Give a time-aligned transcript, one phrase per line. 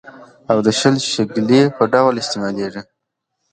[0.51, 2.81] او د شل، شلګي په ډول استعمالېږي.